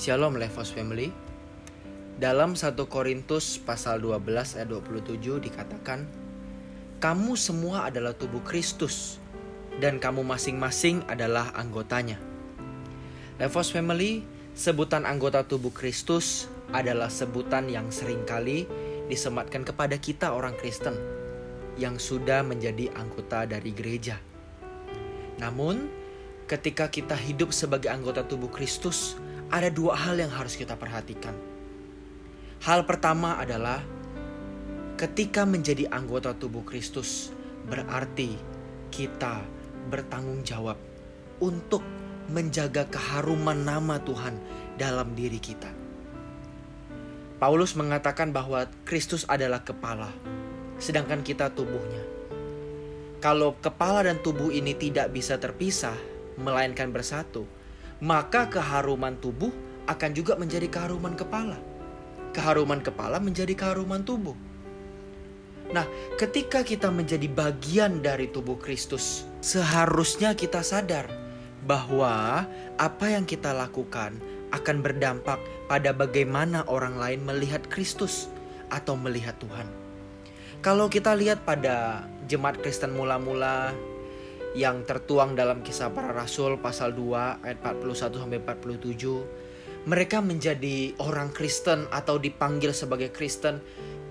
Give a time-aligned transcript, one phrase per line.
[0.00, 1.12] Shalom Levos Family.
[2.16, 6.08] Dalam 1 Korintus pasal 12 ayat 27 dikatakan,
[7.04, 9.20] "Kamu semua adalah tubuh Kristus
[9.76, 12.16] dan kamu masing-masing adalah anggotanya."
[13.36, 14.24] Levos Family,
[14.56, 18.64] sebutan anggota tubuh Kristus adalah sebutan yang sering kali
[19.04, 20.96] disematkan kepada kita orang Kristen
[21.76, 24.16] yang sudah menjadi anggota dari gereja.
[25.44, 25.92] Namun,
[26.48, 29.20] ketika kita hidup sebagai anggota tubuh Kristus,
[29.50, 31.34] ada dua hal yang harus kita perhatikan.
[32.62, 33.82] Hal pertama adalah
[34.94, 37.34] ketika menjadi anggota tubuh Kristus,
[37.66, 38.38] berarti
[38.94, 39.42] kita
[39.90, 40.78] bertanggung jawab
[41.42, 41.82] untuk
[42.30, 44.38] menjaga keharuman nama Tuhan
[44.78, 45.72] dalam diri kita.
[47.40, 50.12] Paulus mengatakan bahwa Kristus adalah kepala,
[50.76, 52.04] sedangkan kita tubuhnya.
[53.24, 55.96] Kalau kepala dan tubuh ini tidak bisa terpisah,
[56.36, 57.48] melainkan bersatu,
[58.00, 59.52] maka keharuman tubuh
[59.86, 61.70] akan juga menjadi keharuman kepala
[62.30, 64.38] keharuman kepala menjadi keharuman tubuh.
[65.70, 65.86] Nah,
[66.18, 71.06] ketika kita menjadi bagian dari tubuh Kristus, seharusnya kita sadar
[71.62, 72.42] bahwa
[72.74, 74.18] apa yang kita lakukan
[74.50, 75.38] akan berdampak
[75.70, 78.26] pada bagaimana orang lain melihat Kristus
[78.66, 79.66] atau melihat Tuhan.
[80.58, 83.70] Kalau kita lihat pada jemaat Kristen mula-mula
[84.54, 91.32] yang tertuang dalam kisah para rasul pasal 2 ayat 41 sampai 47 mereka menjadi orang
[91.32, 93.62] Kristen atau dipanggil sebagai Kristen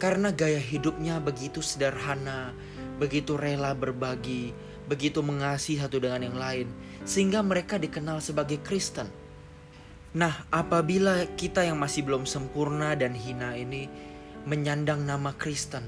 [0.01, 2.55] karena gaya hidupnya begitu sederhana,
[2.97, 4.55] begitu rela berbagi,
[4.89, 6.67] begitu mengasihi satu dengan yang lain,
[7.05, 9.11] sehingga mereka dikenal sebagai Kristen.
[10.17, 13.85] Nah, apabila kita yang masih belum sempurna dan hina ini
[14.49, 15.85] menyandang nama Kristen,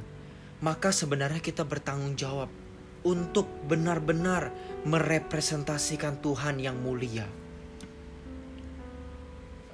[0.62, 2.61] maka sebenarnya kita bertanggung jawab
[3.02, 4.54] untuk benar-benar
[4.86, 7.42] merepresentasikan Tuhan yang mulia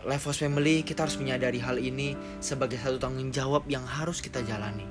[0.08, 4.88] Levos Family kita harus menyadari hal ini sebagai satu tanggung jawab yang harus kita jalani.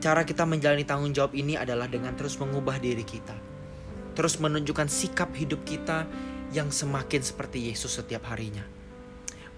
[0.00, 3.36] Cara kita menjalani tanggung jawab ini adalah dengan terus mengubah diri kita.
[4.16, 6.08] Terus menunjukkan sikap hidup kita
[6.56, 8.64] yang semakin seperti Yesus setiap harinya.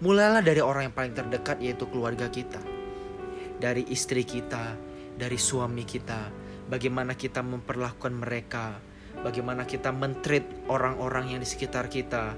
[0.02, 2.58] Mulailah dari orang yang paling terdekat yaitu keluarga kita.
[3.62, 4.74] Dari istri kita,
[5.14, 6.34] dari suami kita,
[6.66, 8.78] bagaimana kita memperlakukan mereka,
[9.22, 12.34] bagaimana kita mentreat orang-orang yang di sekitar kita,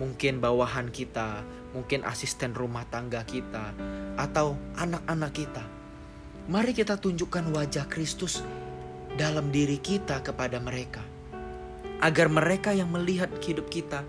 [0.00, 1.42] mungkin bawahan kita,
[1.76, 3.74] mungkin asisten rumah tangga kita,
[4.16, 5.64] atau anak-anak kita.
[6.50, 8.42] Mari kita tunjukkan wajah Kristus
[9.14, 11.04] dalam diri kita kepada mereka,
[12.02, 14.02] agar mereka yang melihat hidup kita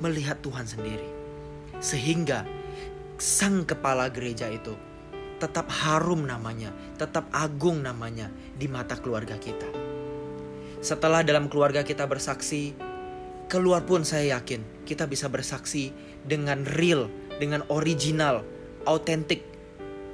[0.00, 1.08] melihat Tuhan sendiri,
[1.78, 2.48] sehingga
[3.20, 4.72] sang kepala gereja itu
[5.40, 6.70] tetap harum namanya,
[7.00, 9.66] tetap agung namanya di mata keluarga kita.
[10.84, 12.76] Setelah dalam keluarga kita bersaksi,
[13.48, 15.90] keluar pun saya yakin kita bisa bersaksi
[16.24, 17.08] dengan real,
[17.40, 18.44] dengan original,
[18.84, 19.40] autentik,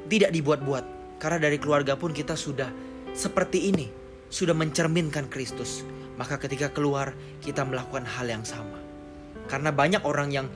[0.06, 1.18] tidak dibuat-buat.
[1.18, 2.70] Karena dari keluarga pun kita sudah
[3.10, 3.90] seperti ini,
[4.30, 5.82] sudah mencerminkan Kristus.
[6.16, 7.12] Maka ketika keluar
[7.44, 8.80] kita melakukan hal yang sama.
[9.46, 10.46] Karena banyak orang yang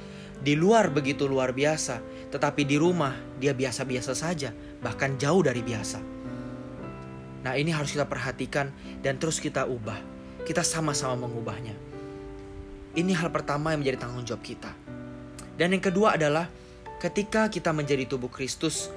[0.41, 2.00] di luar begitu luar biasa,
[2.31, 5.99] tetapi di rumah dia biasa-biasa saja, bahkan jauh dari biasa.
[7.41, 8.71] Nah, ini harus kita perhatikan
[9.03, 9.99] dan terus kita ubah.
[10.47, 11.75] Kita sama-sama mengubahnya.
[12.95, 14.71] Ini hal pertama yang menjadi tanggung jawab kita.
[15.59, 16.49] Dan yang kedua adalah
[17.03, 18.89] ketika kita menjadi tubuh Kristus,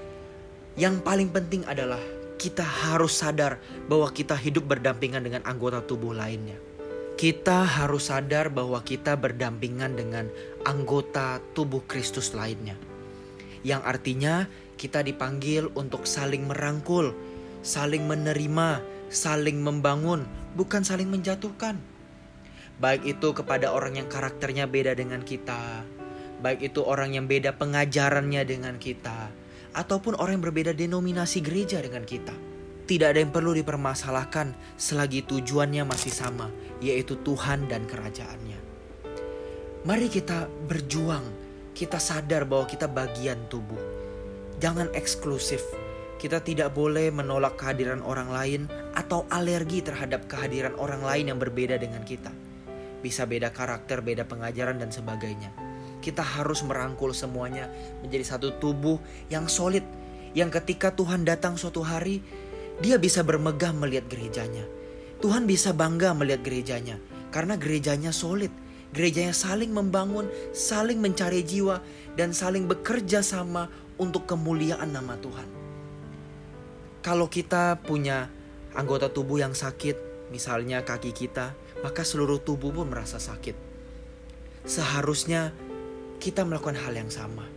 [0.78, 2.00] yang paling penting adalah
[2.38, 6.58] kita harus sadar bahwa kita hidup berdampingan dengan anggota tubuh lainnya.
[7.14, 10.26] Kita harus sadar bahwa kita berdampingan dengan
[10.66, 12.93] anggota tubuh Kristus lainnya.
[13.64, 14.36] Yang artinya
[14.76, 17.16] kita dipanggil untuk saling merangkul,
[17.64, 21.80] saling menerima, saling membangun, bukan saling menjatuhkan
[22.82, 25.86] baik itu kepada orang yang karakternya beda dengan kita,
[26.42, 29.30] baik itu orang yang beda pengajarannya dengan kita,
[29.78, 32.34] ataupun orang yang berbeda denominasi gereja dengan kita.
[32.84, 36.52] Tidak ada yang perlu dipermasalahkan selagi tujuannya masih sama,
[36.84, 38.60] yaitu Tuhan dan kerajaannya.
[39.88, 41.24] Mari kita berjuang,
[41.74, 43.82] kita sadar bahwa kita bagian tubuh.
[44.62, 45.62] Jangan eksklusif,
[46.22, 48.62] kita tidak boleh menolak kehadiran orang lain
[48.94, 52.32] atau alergi terhadap kehadiran orang lain yang berbeda dengan kita
[53.04, 55.52] bisa beda karakter, beda pengajaran dan sebagainya.
[56.00, 57.68] Kita harus merangkul semuanya
[58.00, 59.84] menjadi satu tubuh yang solid
[60.32, 62.24] yang ketika Tuhan datang suatu hari
[62.80, 64.64] dia bisa bermegah melihat gerejanya.
[65.20, 66.96] Tuhan bisa bangga melihat gerejanya
[67.36, 68.50] karena gerejanya solid.
[68.94, 71.82] Gerejanya saling membangun, saling mencari jiwa
[72.14, 73.66] dan saling bekerja sama
[73.98, 75.50] untuk kemuliaan nama Tuhan.
[77.02, 78.30] Kalau kita punya
[78.78, 83.58] anggota tubuh yang sakit, misalnya kaki kita, maka seluruh tubuh pun merasa sakit.
[84.64, 85.52] Seharusnya
[86.22, 87.50] kita melakukan hal yang sama.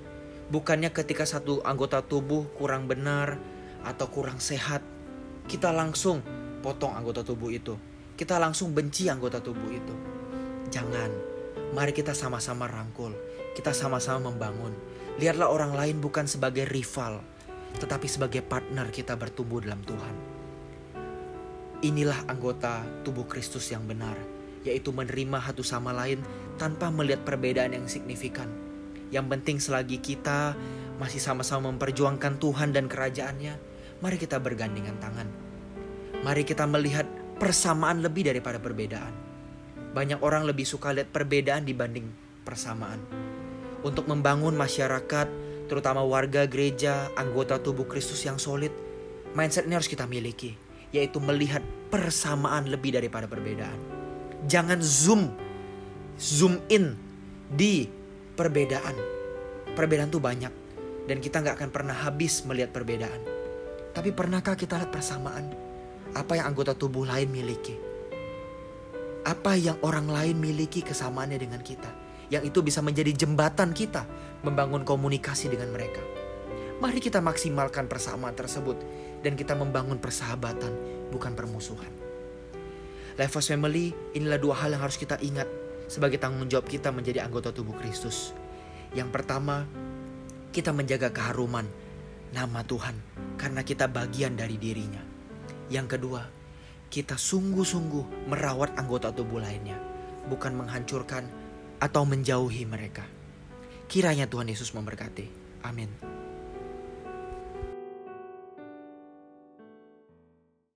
[0.49, 3.37] Bukannya ketika satu anggota tubuh kurang benar
[3.85, 4.81] atau kurang sehat,
[5.47, 6.25] kita langsung
[6.65, 7.77] potong anggota tubuh itu.
[8.17, 10.16] Kita langsung benci anggota tubuh itu.
[10.71, 11.11] Jangan.
[11.75, 13.15] Mari kita sama-sama rangkul.
[13.55, 14.75] Kita sama-sama membangun.
[15.17, 17.25] Lihatlah orang lain bukan sebagai rival,
[17.81, 20.15] tetapi sebagai partner kita bertumbuh dalam Tuhan.
[21.85, 24.17] Inilah anggota tubuh Kristus yang benar,
[24.65, 26.21] yaitu menerima satu sama lain
[26.61, 28.49] tanpa melihat perbedaan yang signifikan.
[29.09, 30.57] Yang penting selagi kita
[30.97, 33.55] masih sama-sama memperjuangkan Tuhan dan kerajaannya,
[34.01, 35.29] mari kita bergandengan tangan.
[36.25, 37.05] Mari kita melihat
[37.37, 39.13] persamaan lebih daripada perbedaan.
[39.97, 42.05] Banyak orang lebih suka lihat perbedaan dibanding
[42.45, 43.01] persamaan
[43.81, 45.25] untuk membangun masyarakat,
[45.73, 48.69] terutama warga gereja, anggota tubuh Kristus yang solid,
[49.33, 50.53] mindset ini harus kita miliki,
[50.93, 53.81] yaitu melihat persamaan lebih daripada perbedaan.
[54.45, 55.33] Jangan zoom,
[56.21, 56.93] zoom in
[57.49, 57.89] di
[58.37, 59.01] perbedaan.
[59.73, 60.53] Perbedaan tuh banyak,
[61.09, 63.25] dan kita nggak akan pernah habis melihat perbedaan.
[63.97, 65.57] Tapi pernahkah kita lihat persamaan?
[66.13, 67.86] Apa yang anggota tubuh lain miliki?
[69.27, 72.07] Apa yang orang lain miliki kesamaannya dengan kita?
[72.29, 74.03] yang itu bisa menjadi jembatan kita
[74.43, 76.03] membangun komunikasi dengan mereka.
[76.77, 78.77] Mari kita maksimalkan persamaan tersebut
[79.25, 80.73] dan kita membangun persahabatan,
[81.09, 81.89] bukan permusuhan.
[83.17, 85.49] Lifehouse Family, inilah dua hal yang harus kita ingat
[85.89, 88.37] sebagai tanggung jawab kita menjadi anggota tubuh Kristus.
[88.93, 89.65] Yang pertama,
[90.53, 91.65] kita menjaga keharuman
[92.37, 92.97] nama Tuhan
[93.41, 95.01] karena kita bagian dari dirinya.
[95.73, 96.29] Yang kedua,
[96.97, 99.77] kita sungguh-sungguh merawat anggota tubuh lainnya,
[100.33, 101.29] bukan menghancurkan
[101.77, 103.05] atau menjauhi mereka.
[103.85, 105.29] Kiranya Tuhan Yesus memberkati.
[105.61, 105.93] Amin.